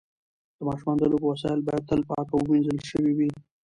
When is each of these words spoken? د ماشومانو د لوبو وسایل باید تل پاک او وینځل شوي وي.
د 0.57 0.59
ماشومانو 0.67 0.99
د 1.01 1.05
لوبو 1.11 1.27
وسایل 1.29 1.59
باید 1.67 1.87
تل 1.89 2.01
پاک 2.09 2.27
او 2.33 2.41
وینځل 2.51 2.77
شوي 2.89 3.13
وي. 3.17 3.29